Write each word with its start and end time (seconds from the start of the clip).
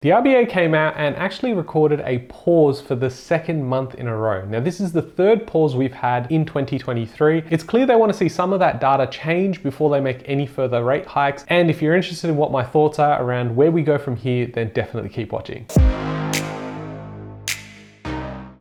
The 0.00 0.10
RBA 0.10 0.48
came 0.48 0.74
out 0.74 0.94
and 0.96 1.16
actually 1.16 1.54
recorded 1.54 2.00
a 2.04 2.18
pause 2.28 2.80
for 2.80 2.94
the 2.94 3.10
second 3.10 3.64
month 3.64 3.96
in 3.96 4.06
a 4.06 4.16
row. 4.16 4.44
Now, 4.44 4.60
this 4.60 4.78
is 4.78 4.92
the 4.92 5.02
third 5.02 5.44
pause 5.44 5.74
we've 5.74 5.92
had 5.92 6.30
in 6.30 6.44
2023. 6.44 7.42
It's 7.50 7.64
clear 7.64 7.84
they 7.84 7.96
want 7.96 8.12
to 8.12 8.16
see 8.16 8.28
some 8.28 8.52
of 8.52 8.60
that 8.60 8.80
data 8.80 9.08
change 9.08 9.60
before 9.60 9.90
they 9.90 9.98
make 9.98 10.22
any 10.24 10.46
further 10.46 10.84
rate 10.84 11.06
hikes. 11.06 11.44
And 11.48 11.68
if 11.68 11.82
you're 11.82 11.96
interested 11.96 12.30
in 12.30 12.36
what 12.36 12.52
my 12.52 12.62
thoughts 12.62 13.00
are 13.00 13.20
around 13.20 13.56
where 13.56 13.72
we 13.72 13.82
go 13.82 13.98
from 13.98 14.14
here, 14.14 14.46
then 14.46 14.70
definitely 14.72 15.10
keep 15.10 15.32
watching. 15.32 15.66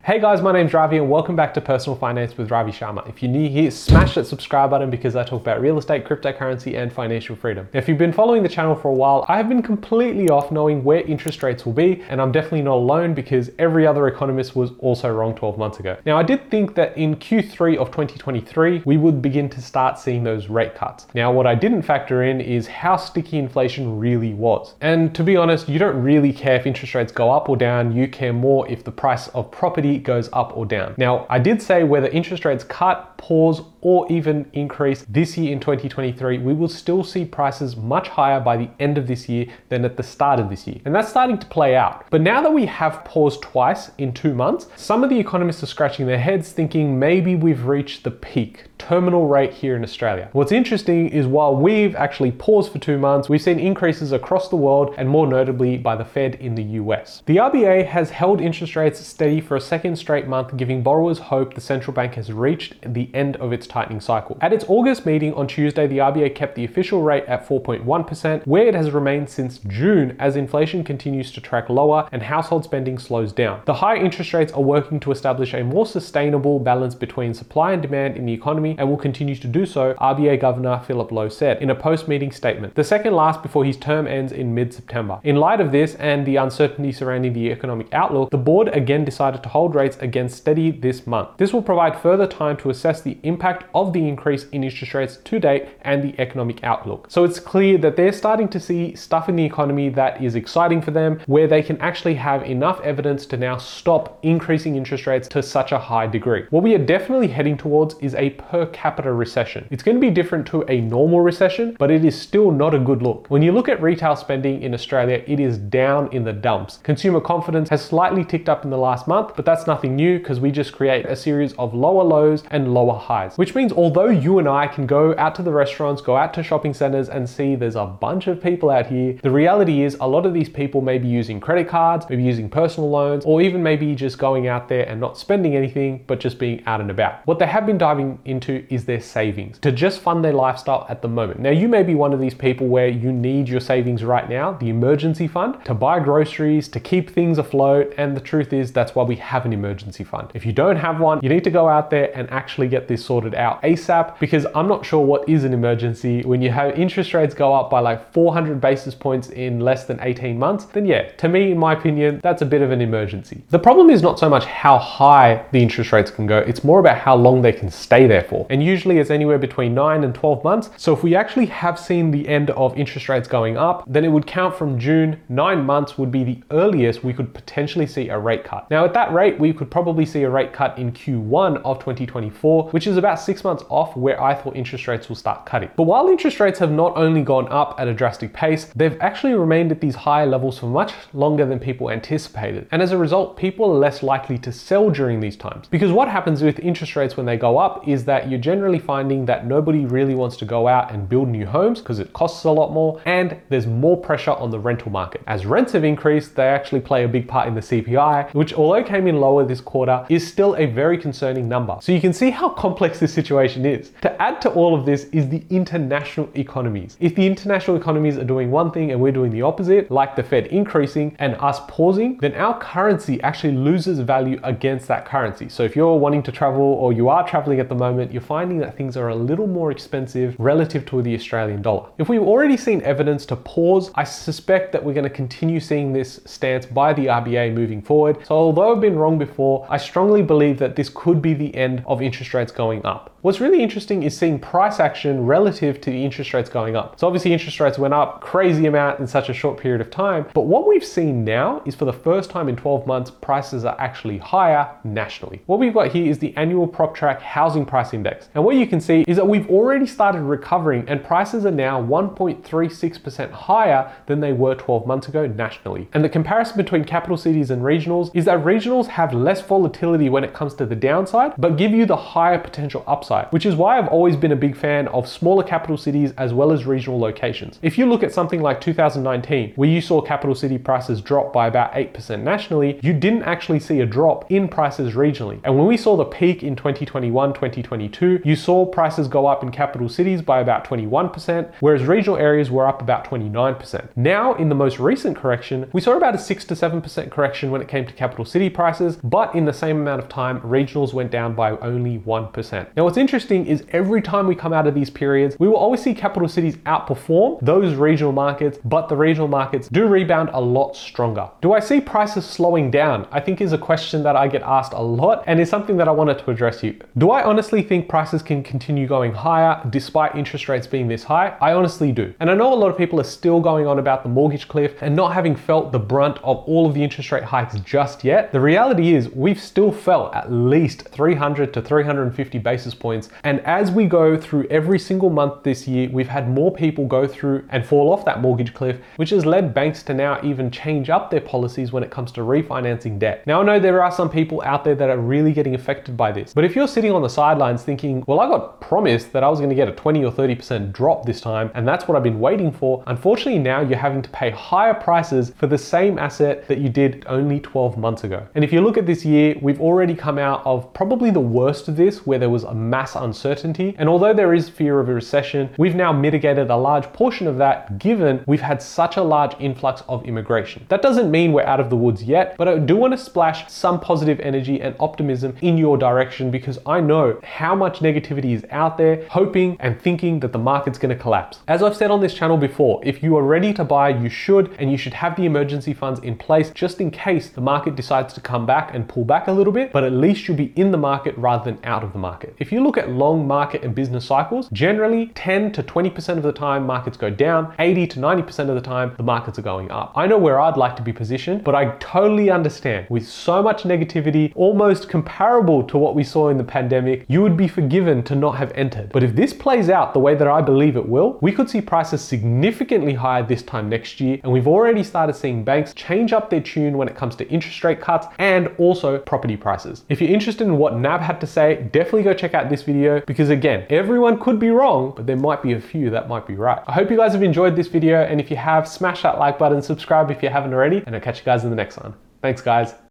Hey 0.07 0.21
guys, 0.21 0.41
my 0.41 0.53
name's 0.53 0.73
Ravi 0.73 0.95
and 0.95 1.09
welcome 1.09 1.35
back 1.35 1.53
to 1.55 1.59
Personal 1.59 1.99
Finance 1.99 2.37
with 2.37 2.49
Ravi 2.49 2.71
Sharma. 2.71 3.05
If 3.09 3.21
you're 3.21 3.29
new 3.29 3.49
here, 3.49 3.69
smash 3.69 4.15
that 4.15 4.25
subscribe 4.25 4.69
button 4.69 4.89
because 4.89 5.17
I 5.17 5.25
talk 5.25 5.41
about 5.41 5.59
real 5.59 5.77
estate, 5.77 6.05
cryptocurrency, 6.05 6.81
and 6.81 6.93
financial 6.93 7.35
freedom. 7.35 7.67
If 7.73 7.89
you've 7.89 7.97
been 7.97 8.13
following 8.13 8.41
the 8.41 8.47
channel 8.47 8.73
for 8.73 8.87
a 8.87 8.93
while, 8.93 9.25
I 9.27 9.35
have 9.35 9.49
been 9.49 9.61
completely 9.61 10.29
off 10.29 10.49
knowing 10.49 10.81
where 10.85 11.01
interest 11.01 11.43
rates 11.43 11.65
will 11.65 11.73
be, 11.73 12.04
and 12.07 12.21
I'm 12.21 12.31
definitely 12.31 12.61
not 12.61 12.75
alone 12.75 13.15
because 13.15 13.51
every 13.59 13.85
other 13.85 14.07
economist 14.07 14.55
was 14.55 14.71
also 14.79 15.13
wrong 15.13 15.35
12 15.35 15.57
months 15.57 15.82
ago. 15.82 15.97
Now, 16.05 16.15
I 16.15 16.24
did 16.24 16.49
think 16.49 16.75
that 16.75 16.97
in 16.97 17.18
Q3 17.18 17.75
of 17.75 17.87
2023, 17.87 18.83
we 18.85 18.96
would 18.96 19.21
begin 19.21 19.49
to 19.49 19.61
start 19.61 19.99
seeing 19.99 20.24
those 20.24 20.47
rate 20.47 20.74
cuts. 20.74 21.07
Now, 21.15 21.33
what 21.33 21.46
I 21.46 21.54
didn't 21.54 21.82
factor 21.82 22.24
in 22.24 22.39
is 22.39 22.65
how 22.65 22.96
sticky 22.96 23.39
inflation 23.39 23.99
really 23.99 24.33
was. 24.33 24.74
And 24.79 25.13
to 25.15 25.24
be 25.25 25.35
honest, 25.35 25.68
you 25.68 25.79
don't 25.79 26.01
really 26.01 26.32
care 26.32 26.55
if 26.55 26.65
interest 26.65 26.96
rates 26.96 27.11
go 27.11 27.29
up 27.29 27.49
or 27.49 27.57
down, 27.57 27.93
you 27.93 28.07
care 28.07 28.32
more 28.32 28.65
if 28.69 28.85
the 28.85 28.91
price 28.93 29.27
of 29.29 29.51
property 29.51 29.96
goes 30.04 30.29
up 30.33 30.56
or 30.56 30.65
down. 30.65 30.96
Now, 30.97 31.25
I 31.29 31.39
did 31.39 31.61
say 31.61 31.83
whether 31.83 32.08
interest 32.08 32.45
rates 32.45 32.64
cut, 32.64 33.17
pause, 33.17 33.61
or 33.88 34.05
even 34.11 34.45
increase 34.52 35.05
this 35.08 35.38
year 35.38 35.53
in 35.53 35.61
2023, 35.61 36.39
we 36.39 36.53
will 36.53 36.67
still 36.67 37.05
see 37.05 37.23
prices 37.23 37.77
much 37.77 38.09
higher 38.09 38.38
by 38.38 38.58
the 38.58 38.69
end 38.81 38.97
of 38.97 39.08
this 39.08 39.30
year 39.30 39.47
than 39.69 39.86
at 39.86 39.95
the 39.95 40.03
start 40.03 40.41
of 40.41 40.50
this 40.50 40.67
year. 40.67 40.77
And 40.83 40.94
that's 40.94 41.08
starting 41.08 41.38
to 41.38 41.47
play 41.47 41.73
out. 41.77 42.05
But 42.09 42.19
now 42.19 42.41
that 42.41 42.52
we 42.52 42.66
have 42.66 43.05
paused 43.05 43.41
twice 43.41 43.91
in 43.97 44.11
two 44.11 44.36
months, 44.36 44.67
some 44.75 45.05
of 45.05 45.09
the 45.09 45.17
economists 45.17 45.63
are 45.63 45.67
scratching 45.67 46.05
their 46.05 46.19
heads 46.19 46.52
thinking 46.52 46.99
maybe 46.99 47.33
we've 47.33 47.63
reached 47.63 48.03
the 48.03 48.11
peak 48.11 48.65
terminal 48.77 49.27
rate 49.27 49.53
here 49.53 49.75
in 49.75 49.83
Australia. 49.83 50.30
What's 50.33 50.52
interesting 50.52 51.09
is 51.09 51.25
while 51.25 51.55
we've 51.55 51.95
actually 51.95 52.31
paused 52.31 52.71
for 52.71 52.80
two 52.80 52.97
months, 52.97 53.30
we've 53.30 53.41
seen 53.41 53.59
increases 53.59 54.11
across 54.11 54.49
the 54.49 54.55
world 54.55 54.93
and 54.97 55.09
more 55.09 55.27
notably 55.27 55.77
by 55.77 55.95
the 55.95 56.05
Fed 56.05 56.35
in 56.35 56.55
the 56.55 56.63
US. 56.63 57.21
The 57.25 57.38
RBA 57.38 57.88
has 57.88 58.09
held 58.09 58.41
interest 58.41 58.75
rates 58.75 58.99
steady 58.99 59.41
for 59.41 59.55
a 59.55 59.61
second 59.61 59.95
straight 59.97 60.27
month, 60.27 60.55
giving 60.58 60.83
borrowers 60.83 61.19
hope 61.19 61.53
the 61.53 61.61
central 61.61 61.93
bank 61.93 62.15
has 62.15 62.31
reached 62.31 62.75
the 62.81 63.09
end 63.13 63.38
of 63.38 63.52
its 63.52 63.67
tightening 63.78 64.02
cycle. 64.02 64.38
At 64.42 64.53
its 64.53 64.66
August 64.67 65.06
meeting 65.06 65.33
on 65.36 65.47
Tuesday, 65.47 65.86
the 65.86 66.00
RBA 66.00 66.33
kept 66.33 66.56
the 66.56 66.66
official 66.66 67.03
rate 67.03 67.25
at 67.25 67.47
4.1%, 67.47 68.47
where 68.47 68.67
it 68.67 68.73
has 68.73 68.89
remained 68.92 69.30
since 69.30 69.59
June 69.67 70.16
as 70.20 70.36
inflation 70.36 70.83
continues 70.83 71.31
to 71.33 71.42
track 71.42 71.70
lower 71.70 72.09
and 72.11 72.23
household 72.23 72.64
spending 72.64 72.98
slows 72.98 73.31
down. 73.31 73.61
The 73.66 73.75
high 73.75 73.98
interest 73.98 74.33
rates 74.33 74.53
are 74.53 74.61
working 74.61 75.00
to 75.02 75.11
establish 75.11 75.53
a 75.53 75.64
more 75.64 75.86
sustainable 75.86 76.59
balance 76.59 76.95
between 76.95 77.36
supply 77.36 77.73
and 77.73 77.81
demand 77.81 78.17
in 78.17 78.25
the 78.25 78.33
economy 78.33 78.75
and 78.80 78.89
will 78.89 78.98
continue 78.98 79.36
to 79.36 79.48
do 79.48 79.66
so, 79.66 79.94
RBA 79.95 80.39
Governor 80.39 80.81
Philip 80.88 81.11
Lowe 81.11 81.30
said 81.30 81.61
in 81.61 81.70
a 81.70 81.75
post 81.75 82.08
meeting 82.08 82.31
statement, 82.31 82.73
the 82.73 82.83
second 82.83 83.14
last 83.14 83.44
before 83.44 83.64
his 83.64 83.78
term 83.78 84.08
ends 84.08 84.31
in 84.31 84.55
mid 84.55 84.73
September. 84.73 85.20
In 85.23 85.36
light 85.36 85.61
of 85.61 85.72
this 85.72 85.94
and 85.95 86.25
the 86.25 86.38
uncertainty 86.38 86.92
surrounding 86.92 87.33
the 87.33 87.52
economic 87.52 87.94
outlook, 87.94 88.31
the 88.31 88.38
board 88.38 88.70
again 88.70 89.05
decided 89.05 89.44
to 89.44 89.50
hold 89.50 89.75
rates 89.75 89.98
again 89.98 90.30
steady 90.30 90.72
this 90.72 91.05
month. 91.05 91.30
This 91.38 91.53
will 91.53 91.61
provide 91.61 92.00
further 92.00 92.28
time 92.28 92.58
to 92.58 92.70
assess 92.70 93.02
the 93.02 93.17
impact 93.23 93.56
of 93.73 93.94
the 93.94 94.08
increase 94.08 94.45
in 94.50 94.63
interest 94.63 94.94
rates 94.94 95.17
to 95.17 95.39
date 95.39 95.69
and 95.81 96.03
the 96.03 96.19
economic 96.19 96.63
outlook. 96.63 97.08
So 97.09 97.23
it's 97.23 97.39
clear 97.39 97.77
that 97.80 97.95
they're 97.95 98.14
starting 98.14 98.47
to 98.49 98.59
see 98.59 98.95
stuff 98.95 99.30
in 99.30 99.36
the 99.36 99.45
economy 99.45 99.89
that 99.89 100.23
is 100.23 100.36
exciting 100.36 100.81
for 100.81 100.91
them, 100.91 101.19
where 101.25 101.47
they 101.47 101.61
can 101.61 101.80
actually 101.80 102.16
have 102.16 102.44
enough 102.44 102.80
evidence 102.81 103.25
to 103.27 103.38
now 103.38 103.58
stop 103.58 104.19
increasing 104.23 104.75
interest 104.75 105.08
rates 105.08 105.27
to 105.30 105.44
such 105.44 105.72
a 105.72 105.80
high 105.80 106.08
degree. 106.08 106.45
What 106.49 106.64
we 106.64 106.75
are 106.75 106.86
definitely 106.86 107.27
heading 107.27 107.58
towards 107.58 107.95
is 107.99 108.16
a 108.16 108.31
per 108.31 108.66
capita 108.67 109.11
recession. 109.11 109.67
It's 109.71 109.83
going 109.83 109.98
to 109.98 110.02
be 110.02 110.11
different 110.11 110.48
to 110.48 110.64
a 110.70 110.81
normal 110.81 111.21
recession, 111.21 111.76
but 111.80 111.92
it 111.92 112.04
is 112.04 112.20
still 112.20 112.52
not 112.52 112.73
a 112.73 112.80
good 112.80 113.02
look. 113.02 113.27
When 113.30 113.42
you 113.42 113.52
look 113.52 113.70
at 113.70 113.81
retail 113.81 114.15
spending 114.15 114.61
in 114.61 114.73
Australia, 114.73 115.23
it 115.27 115.39
is 115.39 115.58
down 115.58 116.11
in 116.11 116.23
the 116.23 116.33
dumps. 116.33 116.77
Consumer 116.83 117.21
confidence 117.21 117.70
has 117.70 117.83
slightly 117.83 118.23
ticked 118.23 118.49
up 118.49 118.64
in 118.64 118.70
the 118.70 118.77
last 118.77 119.08
month, 119.08 119.36
but 119.36 119.45
that's 119.45 119.67
nothing 119.67 119.95
new 119.95 120.20
because 120.20 120.39
we 120.39 120.52
just 120.52 120.73
create 120.73 121.05
a 121.05 121.15
series 121.15 121.54
of 121.54 121.73
lower 121.73 122.04
lows 122.04 122.43
and 122.52 122.73
lower 122.73 122.98
highs, 122.98 123.37
which 123.37 123.46
means 123.55 123.71
although 123.71 124.09
you 124.09 124.39
and 124.39 124.47
I 124.47 124.67
can 124.67 124.85
go 124.85 125.15
out 125.17 125.35
to 125.35 125.41
the 125.41 125.52
restaurants, 125.52 126.02
go 126.02 126.15
out 126.15 126.33
to 126.35 126.43
shopping 126.43 126.73
centers 126.73 127.09
and 127.09 127.30
see 127.30 127.55
there's 127.55 127.75
a 127.75 127.85
bunch 127.85 128.28
of 128.28 128.41
people 128.41 128.69
out 128.69 128.88
here, 128.88 129.18
the 129.22 129.31
reality 129.31 129.84
is 129.84 129.97
a 130.00 130.08
lot 130.08 130.25
of 130.25 130.34
these 130.34 130.50
people 130.50 130.81
may 130.81 130.97
be 130.97 131.08
using 131.08 131.40
credit 131.40 131.68
cards, 131.68 132.06
maybe 132.09 132.24
using 132.24 132.50
personal 132.50 132.90
loans, 132.90 133.25
or 133.25 133.41
even 133.41 133.63
maybe 133.63 133.96
just 133.96 134.18
going 134.18 134.47
out 134.47 134.69
there 134.69 134.88
and 134.88 135.00
not 135.00 135.18
spending 135.18 135.56
anything, 135.56 136.03
but 136.07 136.19
just 136.19 136.40
being 136.40 136.63
out 136.66 136.81
and 136.81 136.91
about. 136.91 137.25
What 137.25 137.40
they 137.40 137.47
have 137.47 137.66
been 137.66 137.78
diving 137.78 138.19
into 138.25 138.66
is 138.69 138.86
their 138.86 139.02
savings 139.02 139.59
to 139.59 139.72
just 139.72 140.00
fund 140.00 140.24
their 140.24 140.34
lifestyle 140.34 140.86
at 140.90 141.02
the 141.02 141.07
moment. 141.07 141.40
Now, 141.40 141.52
you 141.52 141.68
may 141.68 141.84
be 141.84 141.96
one 141.96 142.13
of 142.13 142.19
these 142.19 142.34
people 142.34 142.68
where 142.68 142.88
you 142.88 143.12
need 143.12 143.50
your 143.50 143.59
savings 143.59 144.03
right 144.03 144.30
now, 144.30 144.53
the 144.53 144.69
emergency 144.69 145.28
fund, 145.28 145.63
to 145.66 145.74
buy 145.74 146.00
groceries, 146.00 146.68
to 146.69 146.80
keep 146.80 147.09
things 147.09 147.38
afloat. 147.38 147.94
And 147.97 148.16
the 148.16 148.22
truth 148.22 148.53
is, 148.53 148.72
that's 148.72 148.96
why 148.96 149.03
we 149.03 149.16
have 149.18 149.46
an 149.46 149.53
emergency 149.53 150.03
fund. 150.03 150.31
If 150.34 150.46
you 150.46 150.53
don't 150.53 150.78
have 150.78 151.00
one, 151.00 151.19
you 151.22 151.30
need 151.30 151.44
to 151.44 151.50
go 151.50 151.68
out 151.68 151.90
there 151.90 152.16
and 152.18 152.30
actually 152.30 152.68
get 152.68 152.88
this 152.88 153.06
sorted 153.06 153.34
out 153.38 153.62
ASAP 153.62 154.20
because 154.20 154.46
I'm 154.56 154.68
not 154.68 154.86
sure 154.86 155.06
what 155.06 155.28
is 155.30 155.44
an 155.44 155.53
emergency. 155.53 156.24
When 156.24 156.42
you 156.42 156.52
have 156.52 156.78
interest 156.78 157.14
rates 157.14 157.34
go 157.34 157.53
up 157.53 157.70
by 157.70 157.80
like 157.80 158.12
400 158.14 158.59
basis 158.59 158.96
points 158.96 159.30
in 159.30 159.59
less 159.59 159.86
than 159.86 160.00
18 160.02 160.38
months, 160.38 160.66
then 160.66 160.86
yeah, 160.86 161.09
to 161.14 161.30
me, 161.30 161.52
in 161.52 161.58
my 161.58 161.74
opinion, 161.74 162.20
that's 162.24 162.42
a 162.42 162.46
bit 162.46 162.62
of 162.62 162.72
an 162.72 162.81
emergency. 162.81 163.44
The 163.50 163.59
problem 163.59 163.90
is 163.90 164.02
not 164.02 164.20
so 164.20 164.30
much 164.30 164.46
how 164.46 164.78
high 164.78 165.46
the 165.52 165.62
interest 165.62 165.92
rates 165.92 166.12
can 166.12 166.28
go, 166.28 166.40
it's 166.40 166.64
more 166.64 166.80
about 166.80 166.98
how 166.98 167.16
long 167.16 167.42
they 167.42 167.53
can 167.53 167.70
stay 167.70 168.08
there 168.08 168.24
for. 168.24 168.46
And 168.50 168.64
usually 168.64 168.98
it's 168.98 169.09
anywhere 169.09 169.38
between 169.38 169.74
9 169.74 170.04
and 170.04 170.14
12 170.14 170.44
months. 170.44 170.69
So 170.78 170.94
if 170.94 171.04
we 171.04 171.16
actually 171.16 171.46
have 171.48 171.80
seen 171.80 172.12
the 172.12 172.28
end 172.28 172.50
of 172.52 172.78
interest 172.78 173.09
rates 173.09 173.28
going 173.28 173.58
up, 173.58 173.84
then 173.88 174.04
it 174.04 174.09
would 174.09 174.28
count 174.28 174.56
from 174.56 174.80
June. 174.80 175.19
9 175.30 175.66
months 175.66 175.98
would 175.98 176.12
be 176.12 176.24
the 176.24 176.42
earliest 176.52 177.04
we 177.04 177.14
could 177.14 177.34
potentially 177.34 177.88
see 177.88 178.09
a 178.09 178.18
rate 178.18 178.44
cut. 178.44 178.69
Now 178.69 178.86
at 178.86 178.94
that 178.94 179.14
rate, 179.14 179.40
we 179.40 179.54
could 179.54 179.69
probably 179.69 180.06
see 180.06 180.24
a 180.24 180.30
rate 180.30 180.54
cut 180.54 180.78
in 180.78 180.92
Q1 180.92 181.62
of 181.64 181.80
2024, 181.80 182.69
which 182.69 182.88
is 182.88 182.98
about 182.98 183.19
6 183.28 183.44
months 183.44 183.64
off 183.68 183.96
where 183.98 184.22
I 184.22 184.34
thought 184.34 184.56
interest 184.56 184.88
rates 184.88 185.10
will 185.10 185.18
start 185.18 185.46
cutting. 185.46 185.70
But 185.76 185.84
while 185.84 186.08
interest 186.08 186.40
rates 186.40 186.60
have 186.60 186.72
not 186.72 186.96
only 186.96 187.22
gone 187.22 187.48
up 187.50 187.76
at 187.78 187.90
a 187.90 187.94
drastic 187.94 188.32
pace, 188.32 188.72
they've 188.74 188.98
actually 189.02 189.34
remained 189.34 189.72
at 189.72 189.82
these 189.82 189.96
higher 189.96 190.26
levels 190.26 190.58
for 190.58 190.68
much 190.68 190.94
longer 191.14 191.46
than 191.46 191.60
people 191.60 191.92
anticipated. 191.92 192.68
And 192.72 192.82
as 192.82 192.94
a 192.94 192.98
result, 192.98 193.36
people 193.36 193.70
are 193.70 193.78
less 193.78 194.02
likely 194.02 194.38
to 194.40 194.52
sell 194.54 194.90
during 194.90 195.20
these 195.20 195.36
times. 195.36 195.68
Because 195.68 195.92
what 195.92 196.08
happens 196.08 196.42
with 196.42 196.58
interest 196.60 196.96
rates 196.96 197.18
when 197.18 197.26
they 197.26 197.36
go 197.36 197.58
up 197.58 197.86
is 197.86 198.06
that 198.06 198.30
you're 198.30 198.40
generally 198.40 198.80
finding 198.80 199.26
that 199.26 199.46
nobody 199.46 199.86
really 199.86 200.16
wants 200.16 200.38
to 200.38 200.46
go 200.46 200.70
out 200.70 200.92
and 200.94 201.10
build 201.10 201.28
new 201.28 201.46
homes 201.46 201.82
because 201.82 202.00
it 202.00 202.14
costs 202.14 202.46
a 202.46 202.52
lot 202.52 202.72
more 202.72 203.02
and 203.06 203.36
there's 203.50 203.68
more 203.68 203.98
pressure 203.98 204.32
on 204.32 204.52
the 204.52 204.60
rental 204.60 204.90
market. 204.90 205.22
As 205.28 205.46
rents 205.46 205.74
have 205.74 205.84
increased, 205.84 206.36
they 206.36 206.48
actually 206.48 206.80
play 206.80 207.04
a 207.04 207.08
big 207.10 207.28
part 207.28 207.48
in 207.50 207.56
the 207.56 207.62
CPI, 207.62 208.34
which 208.34 208.54
although 208.54 208.84
came 208.84 209.06
in 209.06 209.20
lower 209.20 209.44
this 209.44 209.60
quarter, 209.60 210.06
is 210.10 210.26
still 210.26 210.56
a 210.56 210.66
very 210.66 210.98
concerning 210.98 211.50
number. 211.50 211.78
So 211.82 211.92
you 211.92 212.00
can 212.00 212.14
see 212.14 212.30
how 212.30 212.50
complex 212.50 213.00
this 213.00 213.17
situation 213.18 213.66
is. 213.66 213.92
To 214.02 214.22
add 214.22 214.40
to 214.44 214.50
all 214.52 214.76
of 214.78 214.86
this 214.86 215.06
is 215.06 215.28
the 215.30 215.44
international 215.50 216.30
economies. 216.36 216.98
If 217.00 217.16
the 217.16 217.26
international 217.26 217.76
economies 217.76 218.16
are 218.18 218.24
doing 218.24 218.52
one 218.52 218.70
thing 218.72 218.92
and 218.92 219.02
we're 219.02 219.18
doing 219.20 219.32
the 219.32 219.42
opposite, 219.42 219.90
like 219.90 220.16
the 220.16 220.22
Fed 220.22 220.46
increasing 220.48 221.16
and 221.18 221.36
us 221.50 221.60
pausing, 221.68 222.18
then 222.18 222.36
our 222.36 222.56
currency 222.60 223.20
actually 223.22 223.56
loses 223.56 224.00
value 224.00 224.40
against 224.44 224.88
that 224.88 225.06
currency. 225.06 225.50
So 225.50 225.64
if 225.64 225.76
you're 225.76 225.98
wanting 225.98 226.22
to 226.24 226.32
travel 226.32 226.62
or 226.62 226.94
you 226.94 227.10
are 227.10 227.28
traveling 227.28 227.60
at 227.60 227.70
the 227.70 227.76
moment, 227.76 228.12
you're 228.12 228.22
finding 228.22 228.60
that 228.60 228.78
things 228.78 228.96
are 228.96 229.10
a 229.10 229.16
little 229.16 229.48
more 229.48 229.72
expensive 229.72 230.36
relative 230.38 230.86
to 230.88 231.02
the 231.02 231.16
Australian 231.16 231.62
dollar. 231.64 231.90
If 231.98 232.10
we've 232.10 232.22
already 232.22 232.58
seen 232.58 232.82
evidence 232.84 233.26
to 233.28 233.36
pause, 233.36 233.90
I 233.96 234.04
suspect 234.04 234.72
that 234.74 234.84
we're 234.84 234.94
going 234.94 235.12
to 235.12 235.18
continue 235.24 235.60
seeing 235.60 235.92
this 235.92 236.22
stance 236.26 236.66
by 236.68 236.94
the 236.94 237.08
RBA 237.08 237.54
moving 237.54 237.81
forward. 237.81 238.18
So 238.28 238.36
although 238.36 238.74
I've 238.74 238.81
been 238.81 238.98
wrong 238.98 239.18
before, 239.18 239.66
I 239.70 239.78
strongly 239.78 240.22
believe 240.22 240.60
that 240.60 240.75
this 240.75 240.90
could 240.90 241.22
be 241.22 241.34
the 241.34 241.56
end 241.56 241.84
of 241.88 242.02
interest 242.02 242.34
rates 242.34 242.52
going 242.52 242.86
up 242.86 243.06
up 243.07 243.17
What's 243.27 243.41
really 243.41 243.62
interesting 243.62 244.03
is 244.03 244.18
seeing 244.18 244.39
price 244.39 244.79
action 244.79 245.25
relative 245.25 245.81
to 245.81 245.89
the 245.89 246.06
interest 246.06 246.33
rates 246.33 246.50
going 246.50 246.77
up. 246.77 246.97
So 246.97 247.07
obviously 247.07 247.33
interest 247.33 247.59
rates 247.59 247.77
went 247.77 247.94
up 247.94 248.21
crazy 248.21 248.68
amount 248.68 249.01
in 249.01 249.06
such 249.06 249.27
a 249.27 249.33
short 249.33 249.59
period 249.59 249.81
of 249.81 249.91
time, 249.91 250.27
but 250.33 250.44
what 250.44 250.65
we've 250.65 250.81
seen 250.81 251.25
now 251.25 251.62
is 251.65 251.75
for 251.75 251.83
the 251.83 251.91
first 251.91 252.29
time 252.29 252.47
in 252.47 252.56
12 252.56 252.88
months, 252.88 253.12
prices 253.12 253.65
are 253.65 253.75
actually 253.81 254.18
higher 254.19 254.71
nationally. 254.85 255.41
What 255.45 255.59
we've 255.59 255.74
got 255.74 255.91
here 255.91 256.09
is 256.09 256.19
the 256.19 256.33
annual 256.38 256.69
PropTrack 256.69 257.19
housing 257.19 257.65
price 257.65 257.94
index. 257.94 258.29
And 258.33 258.45
what 258.45 258.56
you 258.56 258.65
can 258.65 258.79
see 258.79 259.03
is 259.09 259.18
that 259.18 259.27
we've 259.27 259.50
already 259.50 259.88
started 259.88 260.21
recovering 260.21 260.88
and 260.88 261.03
prices 261.03 261.45
are 261.45 261.51
now 261.51 261.83
1.36% 261.83 263.31
higher 263.31 263.94
than 264.06 264.21
they 264.21 264.31
were 264.31 264.56
12 264.56 264.88
months 264.88 265.09
ago 265.09 265.27
nationally. 265.27 265.89
And 265.91 266.01
the 266.01 266.07
comparison 266.07 266.56
between 266.56 266.85
capital 266.85 267.18
cities 267.18 267.51
and 267.51 267.62
regionals 267.62 268.09
is 268.13 268.24
that 268.24 268.45
regionals 268.45 268.88
have 268.88 269.13
less 269.13 269.41
volatility 269.41 270.07
when 270.07 270.24
it 270.24 270.33
comes 270.33 270.53
to 270.53 270.65
the 270.65 270.77
downside, 270.77 271.33
but 271.38 271.57
give 271.57 271.74
you 271.74 271.85
the 271.85 271.97
higher 271.97 272.39
potential 272.39 272.85
upside 272.88 273.17
side, 273.18 273.31
which 273.31 273.46
is 273.46 273.56
why 273.56 273.78
I've 273.78 273.88
always 273.88 274.16
been 274.16 274.31
a 274.31 274.36
big 274.36 274.56
fan 274.56 274.88
of 274.90 275.08
smaller 275.08 275.44
capital 275.44 275.78
cities 275.78 276.14
as 276.18 276.34
well 276.34 276.52
as 276.52 276.66
regional 276.66 277.00
locations. 277.00 277.60
If 277.62 277.78
you 277.78 277.86
look 277.86 278.04
at 278.04 278.14
something 278.14 278.42
like 278.42 278.62
2019, 278.62 279.54
where 279.56 279.69
you 279.69 279.81
saw 279.81 280.02
capital 280.02 280.36
city 280.36 280.58
prices 280.58 281.02
drop 281.02 281.34
by 281.34 281.48
about 281.48 281.74
8% 281.74 282.22
nationally, 282.22 282.80
you 282.84 282.94
didn't 282.94 283.24
actually 283.24 283.60
see 283.60 283.81
a 283.81 283.86
drop 283.86 284.31
in 284.31 284.48
prices 284.48 284.94
regionally. 284.94 285.40
And 285.44 285.58
when 285.58 285.68
we 285.68 285.78
saw 285.78 285.96
the 285.98 286.06
peak 286.06 286.44
in 286.44 286.56
2021, 286.56 287.34
2022, 287.34 288.22
you 288.24 288.36
saw 288.36 288.66
prices 288.66 289.08
go 289.08 289.25
up 289.25 289.44
in 289.44 289.52
capital 289.52 289.90
cities 289.90 290.22
by 290.22 290.40
about 290.40 290.66
21%, 290.66 291.54
whereas 291.60 291.84
regional 291.84 292.18
areas 292.18 292.52
were 292.52 292.68
up 292.68 292.81
about 292.81 293.06
29%. 293.06 293.90
Now, 293.96 294.34
in 294.36 294.50
the 294.50 294.56
most 294.56 294.80
recent 294.80 295.18
correction, 295.18 295.70
we 295.74 295.81
saw 295.81 295.96
about 295.96 296.16
a 296.16 296.20
6 296.20 296.46
to 296.46 296.54
7% 296.54 297.12
correction 297.12 297.52
when 297.52 297.62
it 297.62 297.68
came 297.68 297.86
to 297.86 297.94
capital 297.94 298.25
city 298.25 298.50
prices, 298.50 298.98
but 298.98 299.34
in 299.34 299.46
the 299.46 299.54
same 299.54 299.78
amount 299.78 300.02
of 300.02 300.10
time, 300.10 300.40
regionals 300.42 300.94
went 300.94 301.12
down 301.12 301.34
by 301.34 301.52
only 301.58 302.00
1%. 302.00 302.68
Now, 302.75 302.84
what's 302.84 302.97
interesting 302.98 303.46
is 303.46 303.64
every 303.70 304.02
time 304.02 304.28
we 304.28 304.36
come 304.36 304.54
out 304.54 304.68
of 304.68 304.74
these 304.74 304.90
periods, 304.90 305.38
we 305.40 305.48
will 305.48 305.56
always 305.56 305.82
see 305.82 305.94
capital 305.94 306.28
cities 306.28 306.58
outperform 306.58 307.40
those 307.42 307.76
regional 307.76 308.12
markets, 308.12 308.58
but 308.66 308.90
the 308.90 308.96
regional 308.96 309.28
markets 309.28 309.68
do 309.68 309.88
rebound 309.88 310.30
a 310.34 310.42
lot 310.42 310.76
stronger. 310.76 311.30
Do 311.42 311.54
I 311.54 311.60
see 311.60 311.80
prices 311.80 312.26
slowing 312.26 312.72
down? 312.72 313.08
I 313.12 313.20
think 313.20 313.42
is 313.42 313.54
a 313.54 313.58
question 313.58 314.04
that 314.04 314.16
I 314.16 314.28
get 314.28 314.42
asked 314.42 314.74
a 314.74 314.82
lot 314.82 315.24
and 315.28 315.40
is 315.40 315.50
something 315.50 315.78
that 315.78 315.88
I 315.88 315.92
wanted 315.92 316.20
to 316.20 316.32
address 316.32 316.64
you. 316.64 316.80
Do 316.98 317.12
I 317.12 317.24
honestly 317.24 317.62
think 317.62 317.88
prices 317.88 318.22
can 318.24 318.44
continue 318.44 318.88
going 318.88 319.14
higher 319.14 319.62
despite 319.70 320.16
interest 320.16 320.50
rates 320.50 320.68
being 320.68 320.88
this 320.88 321.04
high? 321.04 321.38
I 321.40 321.54
honestly 321.54 321.92
do. 321.92 322.14
And 322.20 322.32
I 322.32 322.34
know 322.34 322.54
a 322.54 322.56
lot 322.56 322.70
of 322.70 322.78
people 322.78 323.00
are 323.00 323.06
still 323.06 323.40
going 323.40 323.68
on 323.68 323.80
about 323.80 324.04
the 324.04 324.10
mortgage 324.10 324.48
cliff 324.48 324.82
and 324.82 324.96
not 324.96 325.14
having 325.14 325.36
felt 325.36 325.72
the 325.72 325.80
brunt 325.80 326.18
of 326.24 326.38
all 326.46 326.66
of 326.66 326.74
the 326.74 326.84
interest 326.84 327.12
rate 327.12 327.24
hikes 327.24 327.60
just 327.60 328.04
yet. 328.04 328.32
The 328.32 328.42
reality 328.42 328.96
is 328.96 329.10
we've 329.10 329.40
still 329.40 329.72
felt 329.72 330.16
at 330.16 330.32
least 330.32 330.88
300 330.90 331.54
to 331.54 331.62
350 331.62 332.40
basis 332.40 332.74
points. 332.74 332.87
And 333.24 333.39
as 333.42 333.72
we 333.72 333.86
go 333.86 334.18
through 334.18 334.48
every 334.50 334.80
single 334.80 335.10
month 335.10 335.44
this 335.44 335.68
year, 335.68 335.89
we've 335.92 336.07
had 336.07 336.30
more 336.30 336.51
people 336.51 336.86
go 336.86 337.07
through 337.07 337.45
and 337.50 337.66
fall 337.66 337.92
off 337.92 338.06
that 338.06 338.22
mortgage 338.22 338.54
cliff, 338.54 338.80
which 338.95 339.10
has 339.12 339.25
led 339.25 339.54
banks 339.54 339.84
to 339.84 339.94
now 339.94 340.19
even 340.24 340.51
change 340.51 340.89
up 340.89 341.12
their 341.12 341.22
policies 341.22 341.72
when 341.72 341.84
it 341.84 341.92
comes 341.92 342.12
to 342.13 342.22
refinancing 342.22 343.00
debt. 343.00 343.25
Now, 343.28 343.42
I 343.42 343.44
know 343.44 343.60
there 343.60 343.84
are 343.84 343.92
some 343.92 344.10
people 344.10 344.42
out 344.44 344.63
there 344.63 344.75
that 344.75 344.89
are 344.89 344.98
really 344.98 345.34
getting 345.34 345.56
affected 345.56 345.95
by 345.98 346.12
this, 346.12 346.34
but 346.34 346.44
if 346.44 346.56
you're 346.56 346.68
sitting 346.68 346.92
on 346.92 347.01
the 347.01 347.10
sidelines 347.10 347.63
thinking, 347.63 348.04
well, 348.07 348.19
I 348.19 348.28
got 348.28 348.62
promised 348.62 349.12
that 349.13 349.24
I 349.24 349.30
was 349.30 349.39
going 349.39 349.50
to 349.50 349.56
get 349.56 349.68
a 349.68 349.74
20 349.74 350.04
or 350.06 350.12
30% 350.12 350.72
drop 350.72 351.06
this 351.06 351.22
time, 351.22 351.51
and 351.54 351.68
that's 351.68 351.88
what 351.88 351.98
I've 351.98 352.04
been 352.04 352.19
waiting 352.19 352.51
for, 352.51 352.84
unfortunately, 352.88 353.39
now 353.39 353.62
you're 353.62 353.78
having 353.78 354.01
to 354.01 354.10
pay 354.10 354.30
higher 354.30 354.74
prices 354.74 355.31
for 355.38 355.48
the 355.48 355.57
same 355.57 355.98
asset 356.00 356.48
that 356.48 356.60
you 356.60 356.69
did 356.69 357.04
only 357.07 357.39
12 357.39 357.78
months 357.78 358.04
ago. 358.04 358.25
And 358.36 358.44
if 358.44 358.54
you 358.54 358.62
look 358.62 358.78
at 358.78 358.86
this 358.86 359.04
year, 359.06 359.36
we've 359.42 359.62
already 359.62 359.95
come 359.95 360.18
out 360.18 360.42
of 360.45 360.74
probably 360.74 361.12
the 361.12 361.19
worst 361.19 361.68
of 361.68 361.75
this, 361.75 362.06
where 362.06 362.19
there 362.19 362.30
was 362.30 362.44
a 362.44 362.54
mass 362.77 362.95
uncertainty. 362.95 363.75
And 363.79 363.89
although 363.89 364.13
there 364.13 364.35
is 364.35 364.50
fear 364.50 364.79
of 364.79 364.88
a 364.88 364.94
recession, 364.94 365.50
we've 365.57 365.74
now 365.74 365.91
mitigated 365.91 366.51
a 366.51 366.56
large 366.56 366.85
portion 366.94 367.25
of 367.25 367.38
that 367.39 367.79
given 367.79 368.24
we've 368.27 368.47
had 368.51 368.62
such 368.62 368.97
a 368.97 369.01
large 369.01 369.35
influx 369.39 369.81
of 369.89 370.06
immigration. 370.06 370.63
That 370.69 370.83
doesn't 370.83 371.09
mean 371.09 371.33
we're 371.33 371.51
out 371.53 371.59
of 371.59 371.71
the 371.71 371.75
woods 371.75 372.03
yet, 372.03 372.35
but 372.38 372.47
I 372.47 372.59
do 372.59 372.75
want 372.75 372.94
to 372.95 373.03
splash 373.09 373.51
some 373.51 373.79
positive 373.79 374.19
energy 374.19 374.62
and 374.62 374.75
optimism 374.79 375.35
in 375.41 375.57
your 375.57 375.75
direction 375.75 376.29
because 376.29 376.59
I 376.68 376.79
know 376.79 377.19
how 377.24 377.56
much 377.56 377.79
negativity 377.79 378.35
is 378.35 378.45
out 378.51 378.77
there, 378.77 379.03
hoping 379.09 379.57
and 379.59 379.81
thinking 379.81 380.19
that 380.19 380.31
the 380.31 380.45
market's 380.51 380.77
going 380.77 380.95
to 380.95 381.01
collapse. 381.01 381.39
As 381.47 381.63
I've 381.63 381.75
said 381.75 381.89
on 381.89 382.01
this 382.01 382.13
channel 382.13 382.38
before, 382.38 382.79
if 382.83 383.01
you 383.01 383.18
are 383.18 383.24
ready 383.24 383.53
to 383.56 383.63
buy, 383.63 383.89
you 383.89 384.09
should, 384.09 384.56
and 384.59 384.71
you 384.71 384.77
should 384.77 384.94
have 384.94 385.15
the 385.15 385.25
emergency 385.25 385.74
funds 385.74 386.00
in 386.01 386.15
place 386.15 386.51
just 386.51 386.79
in 386.79 386.91
case 386.91 387.29
the 387.29 387.41
market 387.41 387.75
decides 387.75 388.13
to 388.13 388.21
come 388.21 388.45
back 388.45 388.75
and 388.75 388.88
pull 388.88 389.03
back 389.03 389.27
a 389.27 389.31
little 389.31 389.53
bit, 389.53 389.71
but 389.71 389.83
at 389.83 389.94
least 389.94 390.27
you'll 390.27 390.38
be 390.38 390.53
in 390.56 390.69
the 390.71 390.77
market 390.77 391.18
rather 391.18 391.44
than 391.44 391.59
out 391.63 391.83
of 391.83 391.91
the 391.91 392.00
market. 392.00 392.35
If 392.38 392.51
you 392.51 392.67
look 392.68 392.78
at 392.78 392.90
long 392.90 393.25
market 393.25 393.64
and 393.64 393.74
business 393.74 394.06
cycles, 394.06 394.50
generally 394.52 395.08
10 395.16 395.54
to 395.54 395.64
20% 395.64 396.18
of 396.18 396.24
the 396.24 396.34
time 396.34 396.66
markets 396.66 396.98
go 396.98 397.10
down, 397.10 397.56
80 397.60 397.88
to 397.88 398.00
90% 398.00 398.50
of 398.50 398.56
the 398.56 398.62
time 398.62 398.94
the 398.98 399.04
markets 399.04 399.40
are 399.40 399.42
going 399.42 399.72
up. 399.72 399.94
I 399.96 400.06
know 400.06 400.18
where 400.18 400.38
I'd 400.38 400.58
like 400.58 400.75
to 400.75 400.81
be 400.81 400.92
positioned, 400.92 401.46
but 401.46 401.56
I 401.56 401.78
totally 401.78 402.30
understand 402.30 402.88
with 402.90 403.08
so 403.08 403.42
much 403.42 403.64
negativity, 403.64 404.34
almost 404.36 404.90
comparable 404.90 405.64
to 405.64 405.78
what 405.78 405.96
we 405.96 406.04
saw 406.04 406.28
in 406.28 406.38
the 406.38 406.44
pandemic, 406.44 407.06
you 407.08 407.22
would 407.22 407.38
be 407.38 407.48
forgiven 407.48 408.04
to 408.04 408.16
not 408.16 408.36
have 408.36 408.52
entered. 408.52 408.92
But 408.92 409.02
if 409.02 409.16
this 409.16 409.31
plays 409.31 409.70
out 409.70 409.94
the 409.94 410.02
way 410.02 410.16
that 410.16 410.28
I 410.28 410.42
believe 410.42 410.75
it 410.75 410.90
will, 410.90 411.18
we 411.22 411.31
could 411.31 411.50
see 411.50 411.62
prices 411.62 412.02
significantly 412.02 412.96
higher 412.96 413.24
this 413.24 413.44
time 413.44 413.70
next 413.70 414.02
year. 414.02 414.20
And 414.24 414.34
we've 414.34 414.48
already 414.48 414.84
started 414.84 415.16
seeing 415.16 415.46
banks 415.46 415.74
change 415.74 416.12
up 416.12 416.30
their 416.30 416.42
tune 416.42 416.78
when 416.78 416.90
it 416.90 416.98
comes 416.98 417.16
to 417.16 417.30
interest 417.30 417.63
rate 417.63 417.80
cuts 417.80 418.08
and 418.20 418.50
also 418.58 419.00
property 419.00 419.38
prices. 419.38 419.86
If 419.88 420.02
you're 420.02 420.12
interested 420.12 420.46
in 420.46 420.58
what 420.58 420.75
NAB 420.75 421.00
had 421.00 421.22
to 421.22 421.28
say, 421.28 421.70
definitely 421.72 422.04
go 422.04 422.13
check 422.13 422.34
out 422.34 422.50
this 422.57 422.65
video 422.65 423.01
because 423.06 423.30
again, 423.30 423.65
everyone 423.69 424.19
could 424.19 424.39
be 424.39 424.50
wrong, 424.50 424.94
but 424.95 425.06
there 425.06 425.15
might 425.15 425.42
be 425.42 425.54
a 425.54 425.62
few 425.62 425.89
that 425.92 426.07
might 426.07 426.25
be 426.25 426.36
right. 426.36 426.62
I 426.68 426.74
hope 426.74 426.89
you 426.89 426.98
guys 426.98 427.13
have 427.13 427.24
enjoyed 427.24 427.56
this 427.56 427.68
video. 427.68 428.04
And 428.04 428.19
if 428.19 428.31
you 428.31 428.38
have, 428.38 428.68
smash 428.68 429.04
that 429.04 429.19
like 429.19 429.38
button, 429.38 429.62
subscribe 429.62 430.12
if 430.12 430.24
you 430.24 430.30
haven't 430.30 430.54
already, 430.54 430.83
and 430.86 430.95
I'll 430.95 431.01
catch 431.01 431.19
you 431.19 431.25
guys 431.25 431.44
in 431.44 431.50
the 431.50 431.56
next 431.56 431.77
one. 431.77 431.94
Thanks 432.21 432.42
guys. 432.42 432.74